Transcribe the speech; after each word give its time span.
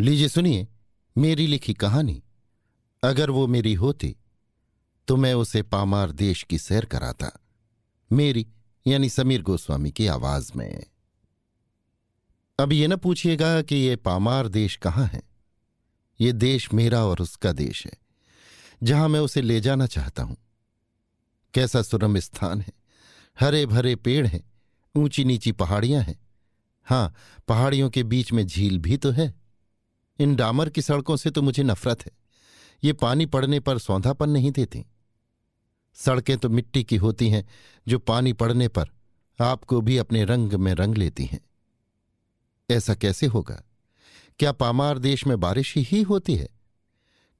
लीजिए 0.00 0.28
सुनिए, 0.28 0.66
मेरी 1.16 1.46
लिखी 1.46 1.74
कहानी। 1.74 2.22
अगर 3.02 3.30
वो 3.30 3.46
मेरी 3.46 3.74
होती 3.74 4.16
तो 5.08 5.16
मैं 5.16 5.32
उसे 5.34 5.62
पामार 5.62 6.12
देश 6.12 6.42
की 6.42 6.58
सैर 6.58 6.84
कराता। 6.84 7.30
मेरी, 8.10 8.46
यानी 8.86 9.08
समीर 9.08 9.42
गोस्वामी 9.42 9.90
की 9.90 10.06
आवाज़ 10.06 10.52
में। 10.56 10.84
अब 12.58 12.72
ये 12.72 12.88
न 12.88 12.96
पूछिएगा 12.96 13.62
कि 13.62 13.76
ये 13.76 13.96
पामार 13.96 14.48
देश 14.48 14.76
कहाँ 14.76 15.06
है। 15.06 15.22
ये 16.20 16.32
देश 16.32 16.72
मेरा 16.74 17.04
और 17.04 17.20
उसका 17.20 17.52
देश 17.52 17.84
है, 17.86 17.92
जहाँ 18.82 19.08
मैं 19.08 19.20
उसे 19.20 19.42
ले 19.42 19.60
जाना 19.60 19.86
चाहता 19.86 20.22
हूँ। 20.22 20.36
कैसा 21.54 21.82
सुरम 21.82 22.18
स्थान 22.18 22.60
है। 22.60 22.72
हरे 23.40 23.66
भरे 23.66 23.94
पेड़ 23.96 24.26
हैं 24.26 24.42
ऊँची 24.94 25.24
नीची 25.24 25.52
पहाड़ियाँ 25.52 26.02
हैं। 26.02 26.18
हाँ 26.86 27.14
पहाड़ियों 27.48 27.90
के 27.90 28.02
बीच 28.02 28.32
में 28.32 28.46
झील 28.46 28.78
भी 28.78 28.96
तो 28.96 29.10
है। 29.10 29.34
इन 30.20 30.36
डामर 30.36 30.68
की 30.68 30.82
सड़कों 30.82 31.16
से 31.16 31.30
तो 31.30 31.42
मुझे 31.42 31.62
नफरत 31.62 32.06
है। 32.06 32.12
ये 32.84 32.92
पानी 32.92 33.26
पड़ने 33.26 33.60
पर 33.60 33.78
सौंधापन 33.78 34.30
नहीं 34.30 34.50
देती। 34.50 34.86
सड़कें 35.94 36.38
तो 36.38 36.48
मिट्टी 36.48 36.84
की 36.84 36.96
होती 36.96 37.28
हैं, 37.28 37.48
जो 37.88 37.98
पानी 37.98 38.32
पड़ने 38.32 38.68
पर 38.68 38.84
आपको 39.40 39.80
भी 39.80 39.98
अपने 39.98 40.24
रंग 40.24 40.52
में 40.52 40.74
रंग 40.74 40.94
लेती 40.94 41.24
हैं। 41.24 41.40
ऐसा 42.70 42.94
कैसे 42.94 43.26
होगा? 43.26 43.62
क्या 44.38 44.52
पामार 44.52 44.98
देश 44.98 45.26
में 45.26 45.40
बारिश 45.40 45.74
ही 45.76 46.02
होती 46.02 46.34
है? 46.34 46.48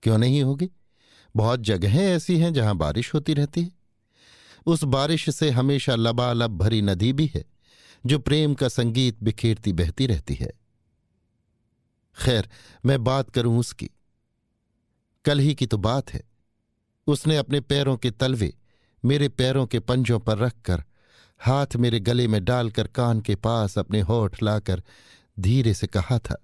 क्यों 0.02 0.18
नहीं 0.18 0.42
होगी? 0.42 0.70
बहुत 1.36 1.60
जगहें 1.60 2.06
ऐसी 2.06 2.38
हैं 2.38 2.52
जहाँ 2.52 2.74
बारिश 2.74 3.14
होती 3.14 3.34
रहती 3.34 3.62
है। 3.62 3.70
उस 4.66 4.84
बारिश 4.84 5.30
से 5.30 5.50
हमेशा 5.50 5.94
लबालब 5.94 6.58
भरी 6.58 6.82
नदी 6.82 7.12
भी 7.12 7.30
है, 7.34 7.44
जो 8.06 8.18
प्रेम 8.18 8.54
का 8.54 8.68
संगीत 8.68 9.18
बिखेरती 9.22 9.72
बहती 9.72 10.06
रहती 10.06 10.34
है। 10.34 10.59
खैर, 12.16 12.48
मैं 12.86 13.02
बात 13.04 13.30
करूँ 13.30 13.58
उसकी। 13.58 13.90
कल 15.24 15.38
ही 15.38 15.54
की 15.54 15.66
तो 15.66 15.78
बात 15.78 16.12
है। 16.14 16.22
उसने 17.06 17.36
अपने 17.36 17.60
पैरों 17.60 17.96
के 17.96 18.10
तलवे 18.10 18.54
मेरे 19.04 19.28
पैरों 19.28 19.66
के 19.66 19.80
पंजों 19.80 20.18
पर 20.20 20.38
रखकर, 20.38 20.82
हाथ 21.40 21.76
मेरे 21.76 22.00
गले 22.00 22.26
में 22.28 22.44
डालकर 22.44 22.86
कान 22.86 23.20
के 23.20 23.34
पास 23.34 23.78
अपने 23.78 24.00
होठ 24.00 24.42
लाकर 24.42 24.82
धीरे 25.38 25.74
से 25.74 25.86
कहा 25.86 26.18
था, 26.18 26.36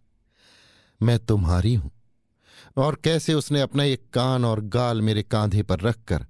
मैं 1.01 1.19
तुम्हारी 1.19 1.75
हूँ। 1.75 1.91
और 2.77 2.95
कैसे 3.05 3.35
उसने 3.35 3.61
अपना 3.61 3.85
एक 3.85 4.09
कान 4.11 4.45
और 4.45 4.61
गाल 4.61 5.03
मेरे 5.03 5.23
कांधे 5.23 5.63
पर 5.63 5.81
रखकर 5.81 6.27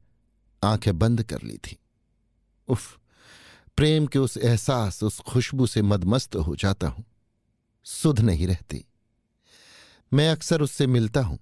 आँखें 0.62 0.98
बंद 0.98 1.22
कर 1.22 1.42
ली 1.42 1.56
थी। 1.58 1.78
उफ, 2.68 2.98
प्रेम 3.76 4.06
के 4.06 4.18
उस 4.18 4.36
एहसास, 4.36 5.02
उस 5.02 5.20
खुशबू 5.20 5.66
से 5.66 5.82
मदमस्त 5.82 6.36
हो 6.36 6.56
जाता 6.56 6.88
हूँ। 6.88 7.04
सुध 7.86 8.20
नहीं 8.20 8.46
रहती। 8.46 8.84
मैं 10.12 10.28
अक्सर 10.30 10.60
उससे 10.60 10.86
मिलता 10.86 11.20
हूँ। 11.20 11.38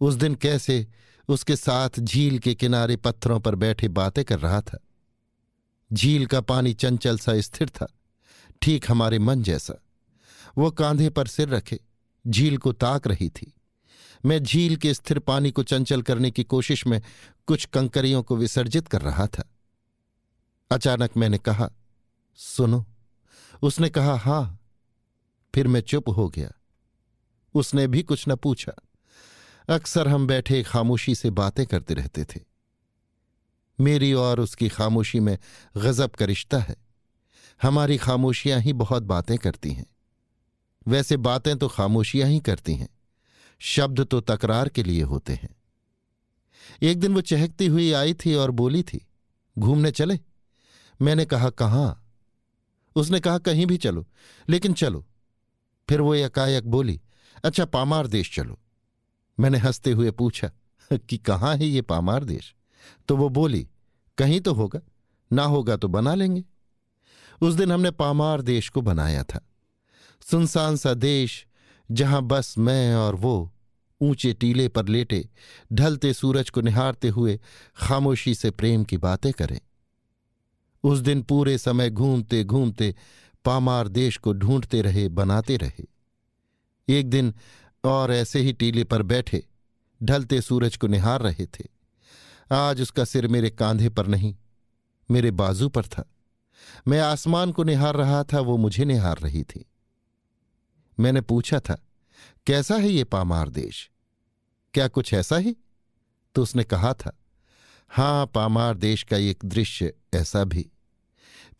उस 0.00 0.14
दिन 0.14 0.34
कैसे 0.34 0.86
उसके 1.28 1.56
साथ 1.56 1.90
झील 2.00 2.38
के 2.38 2.54
किनारे 2.54 2.96
पत्थरों 2.96 3.40
पर 3.40 3.54
बैठे 3.54 3.88
बातें 3.88 4.24
कर 4.24 4.38
रहा 4.38 4.60
था। 4.60 4.78
झील 5.92 6.26
का 6.26 6.40
पानी 6.40 6.74
चंचल 6.74 7.18
सा 7.18 7.40
स्थिर 7.40 7.68
था, 7.68 7.86
ठीक 8.62 8.90
हमारे 8.90 9.18
मन 9.18 9.42
जैसा। 9.42 9.74
वो 10.58 10.70
कांधे 10.70 11.10
पर 11.10 11.26
सिर 11.26 11.48
रखे, 11.48 11.80
झील 12.26 12.58
को 12.58 12.72
ताक 12.72 13.06
रही 13.06 13.28
थी। 13.28 13.52
मैं 14.24 14.42
झील 14.42 14.76
के 14.76 14.94
स्थिर 14.94 15.18
पानी 15.18 15.50
को 15.50 15.62
चंचल 15.62 16.02
करने 16.02 16.30
की 16.30 16.44
कोशिश 16.44 16.86
में 16.86 17.02
कुछ 17.46 17.64
कंकरियों 17.64 18.22
को 18.22 18.36
विसर्जित 18.36 18.88
कर 18.88 19.02
रहा 19.02 19.26
था। 19.26 19.50
अचानक 20.70 21.16
मैंने 21.16 21.38
कहा, 21.38 21.70
सुनो। 22.36 22.86
उसने 23.62 23.88
कहा, 23.90 24.16
हाँ। 24.16 24.56
फिर 25.54 25.68
मैं 25.68 25.80
चुप 25.80 26.08
हो 26.08 26.28
गया। 26.28 26.52
उसने 27.54 27.86
भी 27.86 28.02
कुछ 28.02 28.24
न 28.28 28.36
पूछा। 28.36 28.72
अक्सर 29.74 30.08
हम 30.08 30.26
बैठे 30.26 30.62
खामोशी 30.62 31.14
से 31.14 31.30
बातें 31.30 31.66
करते 31.66 31.94
रहते 31.94 32.24
थे। 32.24 32.40
मेरी 33.80 34.12
और 34.12 34.40
उसकी 34.40 34.68
खामोशी 34.68 35.20
में 35.20 35.38
गजब 35.76 36.10
का 36.10 36.24
रिश्ता 36.24 36.58
है। 36.58 36.76
हमारी 37.62 37.96
खामोशियाँ 37.96 38.60
ही 38.60 38.72
बहुत 38.72 39.02
बातें 39.02 39.38
करती 39.38 39.72
हैं। 39.72 39.86
वैसे 40.88 41.16
बातें 41.16 41.58
तो 41.58 41.68
खामोशियाँ 41.68 42.28
ही 42.28 42.40
करती 42.40 42.74
हैं। 42.74 42.88
शब्द 43.58 44.00
तो 44.00 44.20
तकरार 44.20 44.68
के 44.68 44.82
लिए 44.82 45.02
होते 45.02 45.32
हैं। 45.32 45.56
एक 46.82 47.00
दिन 47.00 47.14
वो 47.14 47.20
चहकती 47.20 47.66
हुई 47.66 47.92
आई 47.92 48.14
थी 48.14 48.34
और 48.34 48.50
बोली 48.50 48.82
थी, 48.82 49.06
घूमने 49.58 49.90
चले? 49.90 50.20
मैंने 51.02 51.24
कहा, 51.24 51.50
कहाँ? 51.50 52.12
उसने 52.96 53.20
कहा, 53.20 53.38
कहीं 53.38 53.66
भी 53.66 53.76
चलो, 53.76 54.06
लेकिन 54.48 54.72
चलो। 54.72 55.06
फिर 55.88 56.00
वो 56.00 56.14
एकाएक 56.14 56.68
बोली 56.68 57.00
अच्छा 57.44 57.64
पामार 57.64 58.06
देश 58.06 58.34
चलो। 58.34 58.58
मैंने 59.40 59.58
हँसते 59.58 59.92
हुए 59.92 60.10
पूछा, 60.10 60.50
कि 60.92 61.18
कहाँ 61.18 61.56
है 61.56 61.66
ये 61.66 61.82
पामार 61.82 62.24
देश? 62.24 62.54
तो 63.08 63.16
वो 63.16 63.28
बोली, 63.28 63.68
कहीं 64.18 64.40
तो 64.40 64.54
होगा, 64.54 64.80
ना 65.32 65.44
होगा 65.44 65.76
तो 65.76 65.88
बना 65.88 66.14
लेंगे। 66.14 66.44
उस 67.42 67.54
दिन 67.54 67.72
हमने 67.72 67.90
पामार 67.90 68.42
देश 68.42 68.68
को 68.68 68.80
बनाया 68.80 69.22
था। 69.22 69.48
सुनसान 70.30 70.76
सा 70.76 70.94
देश, 70.94 71.46
जहाँ 71.90 72.22
बस 72.22 72.58
मैं 72.58 72.94
और 72.94 73.14
वो 73.14 73.52
ऊँचे 74.00 74.32
टीले 74.32 74.68
पर 74.68 74.88
लेटे, 74.88 75.28
ढलते 75.72 76.12
सूरज 76.12 76.50
को 76.50 76.60
निहारते 76.60 77.08
हुए 77.08 77.40
खामोशी 77.76 78.34
से 78.34 78.50
प्रेम 78.50 78.84
की 78.84 78.96
बातें 78.96 79.32
करें। 79.32 79.60
उस 80.84 80.98
दिन 80.98 81.22
पूरे 81.22 81.58
समय 81.58 81.90
घूमते 81.90 82.44
घूमते 82.44 82.94
पामार 83.44 83.88
देश 83.88 84.16
को 84.16 84.32
ढूंढते 84.32 84.82
रहे, 84.82 85.08
बनाते 85.08 85.56
रहे। 85.56 85.89
एक 86.90 87.10
दिन 87.10 87.34
और 87.84 88.12
ऐसे 88.12 88.40
ही 88.40 88.52
टीले 88.52 88.84
पर 88.84 89.02
बैठे, 89.02 89.46
ढलते 90.02 90.40
सूरज 90.40 90.76
को 90.76 90.86
निहार 90.86 91.20
रहे 91.20 91.46
थे। 91.46 91.68
आज 92.52 92.80
उसका 92.80 93.04
सिर 93.04 93.28
मेरे 93.28 93.50
कांधे 93.50 93.88
पर 93.88 94.06
नहीं, 94.06 94.36
मेरे 95.10 95.30
बाजू 95.30 95.68
पर 95.68 95.82
था। 95.82 96.10
मैं 96.88 97.00
आसमान 97.00 97.52
को 97.52 97.64
निहार 97.64 97.94
रहा 97.94 98.24
था, 98.24 98.40
वो 98.40 98.56
मुझे 98.56 98.84
निहार 98.84 99.18
रही 99.18 99.42
थी। 99.42 99.70
मैंने 101.00 101.20
पूछा 101.20 101.60
था, 101.60 101.86
कैसा 102.46 102.76
है 102.76 102.88
ये 102.88 103.04
पामार 103.04 103.48
देश? 103.48 103.90
क्या 104.74 104.88
कुछ 104.88 105.14
ऐसा 105.14 105.36
ही? 105.36 105.56
तो 106.34 106.42
उसने 106.42 106.64
कहा 106.64 106.94
था, 106.94 107.18
हाँ, 107.88 108.26
पामार 108.26 108.76
देश 108.76 109.02
का 109.02 109.16
एक 109.16 109.38
दृश्य 109.44 109.94
ऐसा 110.14 110.44
भी। 110.44 110.70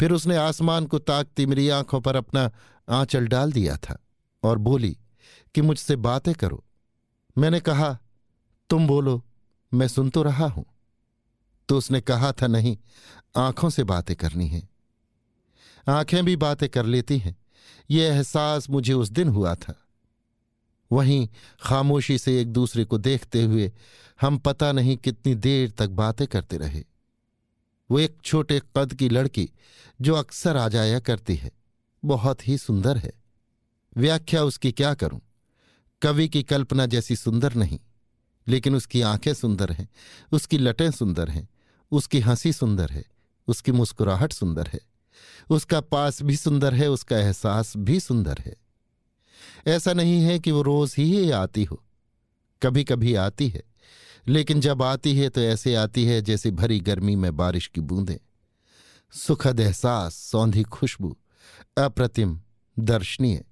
फिर 0.00 0.12
उसने 0.12 0.36
आसमान 0.36 0.86
को 0.86 0.98
ताकती 0.98 1.46
मेरी 1.46 1.68
आँखों 1.68 2.00
पर 2.00 2.16
अपना 2.16 2.50
आंचल 2.88 3.26
डाल 3.26 3.52
दिया 3.52 3.76
था 3.76 3.98
और 4.42 4.58
बोली 4.58 4.98
कि 5.54 5.60
मुझसे 5.62 5.96
बातें 5.96 6.34
करो। 6.34 6.64
मैंने 7.38 7.60
कहा, 7.60 7.98
तुम 8.70 8.86
बोलो, 8.86 9.24
मैं 9.74 9.88
सुन 9.88 10.10
तो 10.10 10.22
रहा 10.22 10.46
हूँ। 10.46 10.64
तो 11.68 11.78
उसने 11.78 12.00
कहा 12.00 12.32
था, 12.32 12.46
नहीं, 12.46 12.78
आँखों 13.36 13.70
से 13.70 13.84
बातें 13.84 14.16
करनी 14.16 14.48
है। 14.48 14.68
आँखें 15.88 16.24
भी 16.24 16.36
बातें 16.36 16.68
कर 16.68 16.86
लेती 16.86 17.18
हैं। 17.18 17.36
ये 17.90 18.08
एहसास 18.08 18.70
मुझे 18.70 18.92
उस 18.92 19.08
दिन 19.08 19.28
हुआ 19.28 19.54
था। 19.54 19.86
वहीं 20.92 21.28
खामोशी 21.62 22.18
से 22.18 22.40
एक 22.40 22.52
दूसरे 22.52 22.84
को 22.84 22.98
देखते 22.98 23.42
हुए 23.42 23.72
हम 24.20 24.38
पता 24.38 24.72
नहीं 24.72 24.96
कितनी 24.96 25.34
देर 25.34 25.70
तक 25.70 25.88
बातें 25.88 26.26
करते 26.26 26.56
रहे। 26.56 26.84
वो 27.90 27.98
एक 27.98 28.18
छोटे 28.24 28.60
कद 28.76 28.94
की 28.94 29.08
लड़की, 29.08 29.50
जो 30.00 30.14
अक्सर 30.14 30.56
आ 30.56 30.68
जाया 30.68 31.00
करती 31.00 31.36
है। 31.36 31.50
बहुत 32.04 32.48
ही 32.48 32.58
सुंदर 32.58 32.96
है। 32.96 33.12
व्याख्या 33.96 34.44
उसकी 34.44 34.72
क्या 34.72 34.94
करूँ? 34.94 35.20
कवि 36.02 36.28
की 36.28 36.42
कल्पना 36.42 36.86
जैसी 36.86 37.16
सुंदर 37.16 37.54
नहीं, 37.54 37.78
लेकिन 38.46 38.74
उसकी 38.74 39.00
आँखें 39.02 39.32
सुंदर 39.34 39.72
हैं, 39.72 39.88
उसकी 40.32 40.58
लटें 40.58 40.90
सुंदर 40.90 41.28
हैं, 41.28 41.48
उसकी 41.92 42.20
हँसी 42.20 42.52
सुंदर 42.52 42.90
है, 42.90 43.04
उसकी 43.48 43.72
मुस्कुराहट 43.72 44.32
सुंदर 44.32 44.66
है, 44.66 44.80
उसका 45.50 45.80
पास 45.80 46.22
भी 46.22 46.36
सुंदर 46.36 46.74
है, 46.74 46.88
उसका 46.90 47.18
एहसास 47.18 47.72
भी 47.76 48.00
सुंदर 48.00 48.36
है। 48.38 48.56
ऐसा 49.66 49.92
नहीं 49.92 50.20
है 50.22 50.38
कि 50.38 50.50
वो 50.50 50.62
रोज 50.62 50.94
ही 50.98 51.30
आती 51.30 51.64
हो 51.64 51.82
कभी 52.62 52.84
कभी 52.84 53.14
आती 53.14 53.48
है, 53.48 53.62
लेकिन 54.28 54.60
जब 54.60 54.82
आती 54.82 55.16
है 55.16 55.28
तो 55.28 55.40
ऐसे 55.40 55.74
आती 55.74 56.04
है 56.04 56.20
जैसे 56.22 56.50
भरी 56.50 56.80
गर्मी 56.80 57.16
में 57.16 57.36
बारिश 57.36 57.66
की 57.66 57.80
बूंदें। 57.80 58.16
सुखद 59.12 59.60
एहसास, 59.60 60.14
सौंधी 60.14 60.62
खुशबू, 60.62 61.16
अप्रतिम, 61.78 62.40
दर्शनीय, 62.78 63.44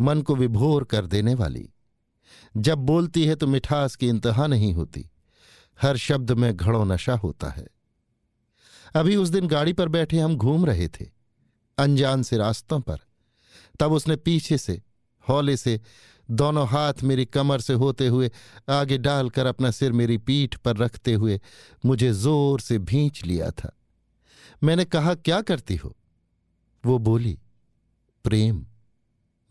मन 0.00 0.22
को 0.22 0.36
विभोर 0.36 0.84
कर 0.84 1.06
देने 1.06 1.34
वाली। 1.34 1.68
जब 2.56 2.78
बोलती 2.78 3.24
है 3.26 3.34
तो 3.34 3.46
मिठास 3.46 3.96
की 3.96 4.08
इंतहा 4.08 4.46
नहीं 4.46 4.72
होती। 4.74 5.10
हर 5.78 5.96
शब्द 5.96 6.30
में 6.32 6.56
घड़ो 6.56 6.84
नशा 6.84 7.14
होता 7.14 7.48
है। 7.48 7.66
अभी 8.94 9.16
उस 9.16 9.28
दिन 9.28 9.46
गाड़ी 9.46 9.72
पर 9.72 9.88
बैठे 9.88 10.18
हम 10.18 10.36
घूम 10.36 10.66
रहे 10.66 10.88
थे, 10.88 11.06
अनजान 11.78 12.22
से 12.22 12.36
रास्तों 12.36 12.80
पर। 12.80 12.98
तब 13.80 13.92
उसने 13.92 14.16
पीछे 14.16 14.58
से, 14.58 14.82
हौले 15.28 15.56
से, 15.56 15.80
दोनों 16.30 16.66
हाथ 16.68 17.02
मेरी 17.02 17.24
कमर 17.24 17.60
से 17.60 17.72
होते 17.72 18.06
हुए, 18.06 18.30
आगे 18.68 18.98
डालकर 18.98 19.46
अपना 19.46 19.70
सिर 19.70 19.92
मेरी 19.92 20.18
पीठ 20.18 20.56
पर 20.56 20.76
रखते 20.76 21.12
हुए 21.12 21.40
मुझे 21.84 22.12
ज़ोर 22.12 22.60
से 22.60 22.78
भींच 22.78 23.24
लिया 23.24 23.50
था। 23.50 23.76
मैंने 24.64 24.84
कहा, 24.84 25.14
क्या 25.14 25.40
करती 25.40 25.76
हो? 25.76 25.96
वो 26.84 26.98
बोली, 26.98 27.38
प्रेम। 28.24 28.66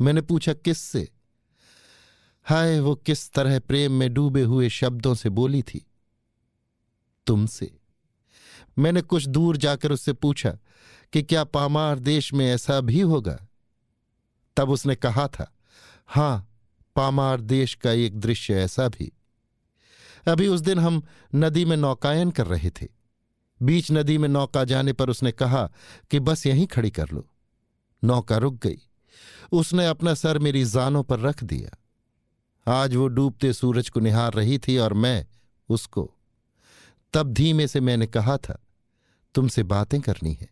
मैंने 0.01 0.21
पूछा, 0.21 0.53
किससे? 0.53 1.14
हाय, 2.45 2.79
वो 2.79 2.95
किस 2.95 3.31
तरह 3.31 3.59
प्रेम 3.59 3.91
में 3.91 4.13
डूबे 4.13 4.41
हुए 4.41 4.69
शब्दों 4.69 5.15
से 5.15 5.29
बोली 5.29 5.61
थी? 5.61 5.91
तुमसे। 7.27 7.77
मैंने 8.79 9.01
कुछ 9.01 9.27
दूर 9.27 9.57
जाकर 9.57 9.91
उससे 9.91 10.13
पूछा 10.13 10.57
कि 11.13 11.23
क्या 11.23 11.43
पामार 11.43 11.99
देश 11.99 12.33
में 12.33 12.45
ऐसा 12.45 12.81
भी 12.81 13.01
होगा? 13.01 13.47
तब 14.57 14.69
उसने 14.69 14.95
कहा 14.95 15.27
था, 15.27 15.55
हाँ, 16.07 16.49
पामार 16.95 17.41
देश 17.41 17.75
का 17.75 17.91
एक 17.91 18.19
दृश्य 18.19 18.53
ऐसा 18.53 18.87
भी। 18.87 19.11
अभी 20.27 20.47
उस 20.47 20.61
दिन 20.61 20.79
हम 20.79 21.03
नदी 21.35 21.65
में 21.65 21.77
नौकायन 21.77 22.31
कर 22.31 22.47
रहे 22.47 22.69
थे। 22.69 22.87
बीच 23.61 23.91
नदी 23.91 24.17
में 24.17 24.29
नौका 24.29 24.63
जाने 24.63 24.93
पर 24.93 25.09
उसने 25.09 25.31
कहा 25.31 25.71
कि 26.11 26.19
बस 26.19 26.45
यहीं 26.45 26.67
खड़ी 26.67 26.91
कर 26.91 27.09
लो। 27.09 27.29
नौका 28.03 28.37
रुक 28.37 28.53
गई। 28.53 28.77
उसने 29.51 29.87
अपना 29.87 30.13
सर 30.13 30.39
मेरी 30.39 30.65
जानों 30.65 31.03
पर 31.03 31.19
रख 31.19 31.43
दिया। 31.43 31.81
आज 32.67 32.95
वो 32.95 33.07
डूबते 33.07 33.53
सूरज 33.53 33.89
को 33.89 33.99
निहार 33.99 34.33
रही 34.33 34.57
थी 34.57 34.77
और 34.77 34.93
मैं 34.93 35.25
उसको। 35.69 36.13
तब 37.13 37.33
धीमे 37.33 37.67
से 37.67 37.79
मैंने 37.79 38.07
कहा 38.07 38.37
था, 38.37 38.63
तुमसे 39.35 39.63
बातें 39.63 40.01
करनी 40.01 40.33
है। 40.33 40.49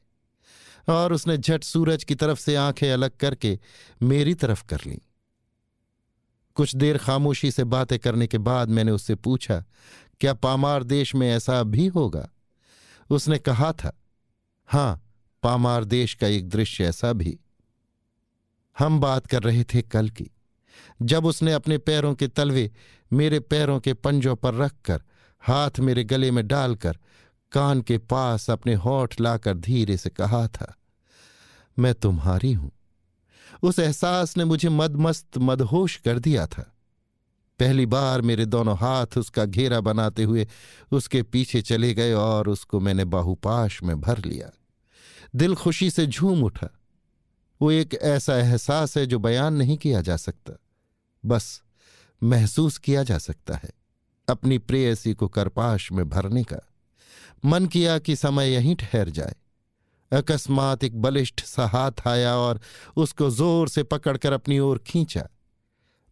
और 0.90 1.14
उसने 1.14 1.38
झट 1.38 1.64
सूरज 1.64 2.04
की 2.04 2.16
तरफ़ 2.16 2.40
से 2.40 2.56
आँखें 2.56 2.92
अलग 2.92 3.12
करके 3.18 3.60
मेरी 4.02 4.34
तरफ़ 4.34 4.66
कर 4.66 4.82
लीं। 4.88 5.00
कुछ 6.56 6.76
देर 6.76 6.98
खामोशी 6.98 7.52
से 7.52 7.64
बातें 7.64 8.00
करने 8.00 8.28
के 8.28 8.38
बाद 8.38 8.70
मैंने 8.70 8.92
उससे 8.92 9.16
पूछा, 9.16 9.64
क्या 10.20 10.34
पामार 10.34 10.84
देश 10.84 11.16
में 11.16 11.32
ऐसा 11.32 11.64
भी 11.64 11.88
होगा? 11.88 12.30
उसने 13.10 13.40
कहा 13.40 13.74
था, 13.74 14.02
हाँ, 14.66 15.12
पामार 15.44 15.84
देश 15.84 16.14
का 16.14 16.28
एक 16.28 16.50
दृश्य 16.50 16.84
ऐसा 16.84 17.14
भी। 17.14 17.40
हम 18.80 19.00
बात 19.00 19.28
कर 19.28 19.44
रहे 19.44 19.64
थे 19.64 19.82
कल 19.82 20.10
की। 20.10 20.33
जब 21.02 21.26
उसने 21.26 21.54
अपने 21.54 21.78
पैरों 21.78 22.14
के 22.14 22.28
तलवे 22.28 22.70
मेरे 23.12 23.40
पैरों 23.40 23.80
के 23.80 23.94
पंजों 23.94 24.36
पर 24.36 24.54
रखकर 24.54 25.02
हाथ 25.44 25.80
मेरे 25.80 26.04
गले 26.04 26.32
में 26.32 26.48
डालकर 26.48 26.98
कान 27.52 27.82
के 27.82 27.98
पास 27.98 28.50
अपने 28.50 28.74
होठ 28.76 29.20
लाकर 29.22 29.58
धीरे 29.58 29.98
से 29.98 30.10
कहा 30.10 30.48
था, 30.48 30.74
मैं 31.78 31.94
तुम्हारी 31.94 32.54
हूँ। 32.54 32.72
उस 33.64 33.80
एहसास 33.80 34.36
ने 34.38 34.46
मुझे 34.46 34.70
मदमस्त 34.70 35.38
मदहोश 35.38 35.96
कर 35.98 36.20
दिया 36.20 36.46
था। 36.48 36.70
पहली 37.60 37.86
बार 37.86 38.22
मेरे 38.22 38.46
दोनों 38.46 38.78
हाथ 38.78 39.18
उसका 39.18 39.46
घेरा 39.46 39.80
बनाते 39.82 40.24
हुए 40.24 40.48
उसके 40.92 41.22
पीछे 41.24 41.62
चले 41.62 41.94
गए 41.94 42.14
और 42.14 42.50
उसको 42.50 42.80
मैंने 42.80 43.06
बाहुपाश 43.06 43.82
में 43.84 44.00
भर 44.02 44.24
लिया। 44.26 44.50
दिल 45.36 45.56
खुशी 45.56 45.90
से 45.90 46.06
झूम 46.08 46.44
उठा। 46.44 46.70
वो 47.62 47.72
एक 47.72 47.94
ऐसा 47.96 48.38
एहसास 48.38 48.98
है 48.98 49.06
जो 49.06 49.20
बयान 49.20 49.54
नहीं 49.54 49.78
किया 49.78 50.02
जा 50.02 50.18
सकता। 50.18 50.58
बस 51.26 51.62
महसूस 52.24 52.78
किया 52.78 53.04
जा 53.04 53.18
सकता 53.18 53.56
है 53.56 53.70
अपनी 54.30 54.58
प्रेयसी 54.58 55.14
को 55.14 55.28
करपाश 55.28 55.92
में 55.92 56.10
भरने 56.10 56.44
का। 56.44 56.70
मन 57.46 57.66
किया 57.66 58.00
कि 58.00 58.16
समय 58.16 58.54
यहीं 58.54 58.76
ठहर 58.76 59.10
जाए। 59.10 59.36
अकस्मात 60.12 60.84
एक 60.84 61.02
बलिष्ठ 61.02 61.44
सा 61.44 61.66
हाथ 61.68 61.92
आया 62.08 62.36
और 62.36 62.62
उसको 62.96 63.30
ज़ोर 63.30 63.70
से 63.70 63.84
पकड़कर 63.84 64.34
अपनी 64.34 64.60
ओर 64.60 64.78
खींचा। 64.78 65.30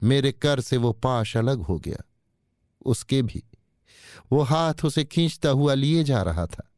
मेरे 0.04 0.32
कर 0.32 0.62
से 0.62 0.78
वो 0.78 0.92
पाश 0.92 1.38
अलग 1.38 1.60
हो 1.60 1.80
गया। 1.80 2.04
उसके 2.86 3.22
भी। 3.22 3.44
वो 4.32 4.42
हाथ 4.42 4.74
उसे 4.86 5.04
खींचता 5.04 5.50
हुआ 5.50 5.74
लिए 5.74 6.04
जा 6.04 6.22
रहा 6.22 6.46
था। 6.46 6.72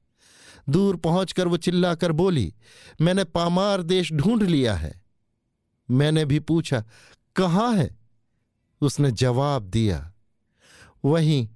दूर 0.70 0.96
पहुंचकर 0.96 1.48
वो 1.48 1.58
चिल्लाकर 1.58 2.12
बोली, 2.12 2.56
मैंने 3.02 3.24
पामार 3.24 3.82
देश 3.82 4.14
ढूंढ 4.14 4.44
लिया 4.44 4.76
है। 4.76 5.02
मैंने 5.92 6.26
भी 6.26 6.40
पूछा, 6.40 6.84
कहाँ 7.36 7.76
है? 7.76 8.03
उसने 8.84 9.12
जवाब 9.12 9.64
दिया, 9.64 10.14
वहीं 11.06 11.50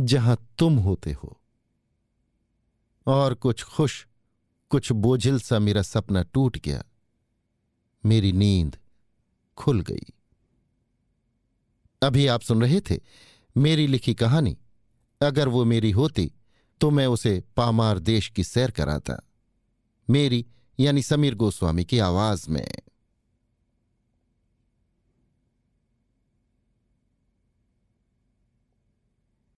जहाँ 0.00 0.48
तुम 0.58 0.76
होते 0.76 1.12
हो। 1.12 1.40
और 3.06 3.34
कुछ 3.34 3.62
खुश, 3.62 4.06
कुछ 4.68 4.92
बोझिल 4.92 5.40
सा 5.40 5.58
मेरा 5.58 5.82
सपना 5.82 6.22
टूट 6.22 6.58
गया। 6.58 6.84
मेरी 8.06 8.32
नींद 8.32 8.76
खुल 9.56 9.80
गई। 9.80 10.06
अभी 12.02 12.26
आप 12.26 12.40
सुन 12.40 12.62
रहे 12.62 12.80
थे 12.80 13.00
मेरी 13.56 13.86
लिखी 13.86 14.14
कहानी। 14.14 14.58
अगर 15.22 15.48
वो 15.48 15.64
मेरी 15.64 15.90
होती 15.90 16.32
तो 16.80 16.90
मैं 16.90 17.06
उसे 17.06 17.44
पामार 17.56 17.98
देश 17.98 18.28
की 18.28 18.44
सैर 18.44 18.70
कराता। 18.70 19.22
मेरी, 20.10 20.46
यानी 20.80 21.02
समीर 21.02 21.34
गोस्वामी 21.34 21.84
की 21.84 21.98
आवाज़ 21.98 22.50
में। 22.50 22.68